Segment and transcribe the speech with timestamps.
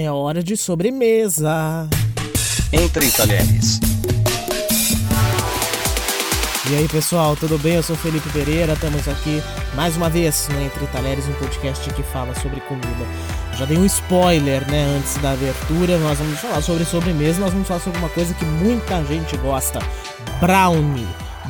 [0.00, 1.88] É hora de sobremesa.
[2.72, 3.80] Entre Talheres.
[6.70, 7.74] E aí pessoal, tudo bem?
[7.74, 9.42] Eu sou Felipe Pereira, estamos aqui
[9.74, 13.04] mais uma vez no Entre Talheres, um podcast que fala sobre comida.
[13.54, 17.66] Já dei um spoiler, né, antes da abertura, nós vamos falar sobre sobremesa, nós vamos
[17.66, 19.80] falar sobre uma coisa que muita gente gosta,
[20.40, 21.08] brownie.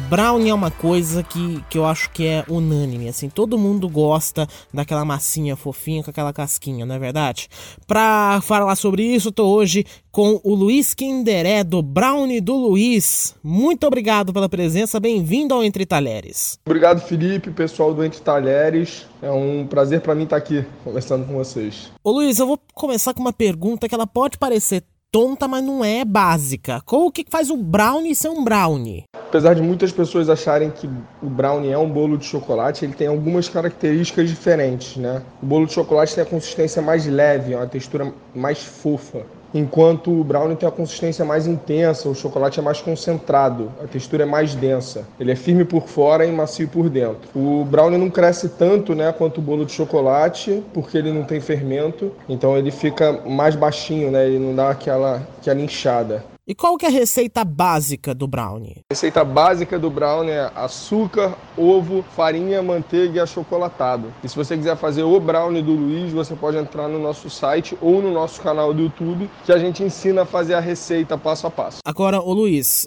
[0.09, 4.47] Brownie é uma coisa que, que eu acho que é unânime, assim, todo mundo gosta
[4.73, 7.49] daquela massinha fofinha com aquela casquinha, não é verdade?
[7.87, 13.35] Pra falar sobre isso, tô hoje com o Luiz Kinderé do Brownie do Luiz.
[13.43, 16.59] Muito obrigado pela presença, bem-vindo ao Entre Talheres.
[16.65, 19.07] Obrigado, Felipe, pessoal do Entre Talheres.
[19.21, 21.91] É um prazer para mim estar aqui conversando com vocês.
[22.03, 25.85] Ô Luiz, eu vou começar com uma pergunta que ela pode parecer tonta, mas não
[25.85, 26.83] é básica.
[26.85, 29.05] Qual o que faz o brownie ser um brownie?
[29.29, 30.89] Apesar de muitas pessoas acharem que
[31.23, 35.23] o brownie é um bolo de chocolate, ele tem algumas características diferentes, né?
[35.43, 39.23] O bolo de chocolate tem a consistência mais leve, uma textura mais fofa
[39.55, 44.25] enquanto o brownie tem a consistência mais intensa, o chocolate é mais concentrado, a textura
[44.25, 45.07] é mais densa.
[45.19, 47.29] Ele é firme por fora e macio por dentro.
[47.35, 51.41] O brownie não cresce tanto, né, quanto o bolo de chocolate, porque ele não tem
[51.41, 56.25] fermento, então ele fica mais baixinho, né, ele não dá aquela aquela inchada.
[56.51, 58.79] E qual que é a receita básica do brownie?
[58.91, 64.11] A receita básica do brownie é açúcar, ovo, farinha, manteiga e achocolatado.
[64.25, 67.77] E se você quiser fazer o brownie do Luiz, você pode entrar no nosso site
[67.83, 71.47] ou no nosso canal do YouTube, que a gente ensina a fazer a receita passo
[71.47, 71.81] a passo.
[71.85, 72.87] Agora, o Luiz,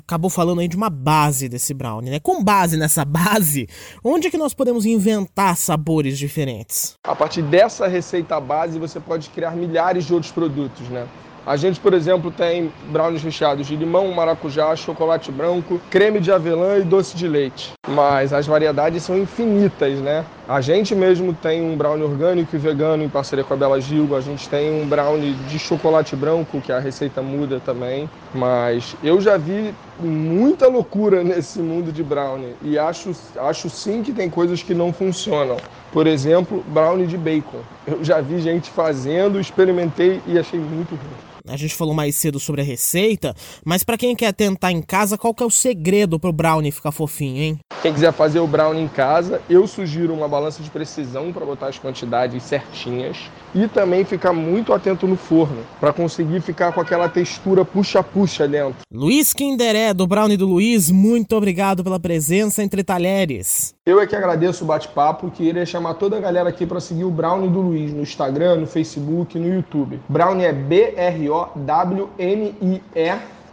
[0.00, 2.20] acabou falando aí de uma base desse brownie, né?
[2.20, 3.70] Com base nessa base,
[4.04, 6.92] onde é que nós podemos inventar sabores diferentes?
[7.04, 11.08] A partir dessa receita base, você pode criar milhares de outros produtos, né?
[11.48, 16.76] A gente, por exemplo, tem brownies recheados de limão, maracujá, chocolate branco, creme de avelã
[16.76, 17.72] e doce de leite.
[17.88, 20.26] Mas as variedades são infinitas, né?
[20.46, 24.14] A gente mesmo tem um brownie orgânico e vegano em parceria com a Bela Gil.
[24.14, 28.10] A gente tem um brownie de chocolate branco, que a receita muda também.
[28.34, 32.56] Mas eu já vi muita loucura nesse mundo de brownie.
[32.60, 35.56] E acho, acho sim que tem coisas que não funcionam.
[35.94, 37.60] Por exemplo, brownie de bacon.
[37.86, 41.37] Eu já vi gente fazendo, experimentei e achei muito ruim.
[41.48, 45.16] A gente falou mais cedo sobre a receita, mas para quem quer tentar em casa,
[45.16, 47.58] qual que é o segredo pro brownie ficar fofinho, hein?
[47.80, 51.68] Quem quiser fazer o brownie em casa, eu sugiro uma balança de precisão para botar
[51.68, 53.16] as quantidades certinhas
[53.54, 58.80] e também ficar muito atento no forno para conseguir ficar com aquela textura puxa-puxa dentro.
[58.92, 63.74] Luiz Kinderé do Brownie do Luiz, muito obrigado pela presença entre talheres.
[63.88, 67.04] Eu é que agradeço o bate-papo e queria chamar toda a galera aqui para seguir
[67.04, 69.98] o Brownie do Luiz no Instagram, no Facebook, no YouTube.
[70.06, 72.82] Brownie é B R O W N I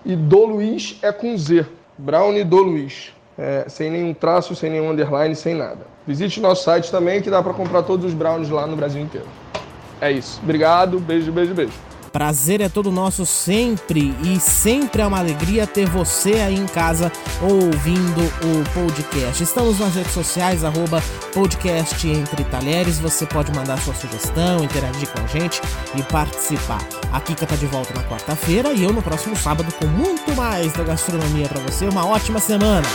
[0.05, 1.65] E do Luiz é com Z.
[1.97, 5.87] Brownie do Luiz é, sem nenhum traço, sem nenhum underline, sem nada.
[6.05, 9.27] Visite nosso site também que dá para comprar todos os brownies lá no Brasil inteiro.
[10.01, 10.41] É isso.
[10.43, 11.94] Obrigado, beijo, beijo, beijo.
[12.15, 17.11] Prazer é todo nosso sempre e sempre é uma alegria ter você aí em casa
[17.41, 19.43] ouvindo o podcast.
[19.43, 22.99] Estamos nas redes sociais, arroba podcast Entre Talheres.
[22.99, 25.61] Você pode mandar sua sugestão, interagir com a gente
[25.93, 26.79] e participar.
[27.11, 30.71] A Kika tá de volta na quarta-feira e eu no próximo sábado com muito mais
[30.71, 31.85] da gastronomia para você.
[31.85, 32.87] Uma ótima semana!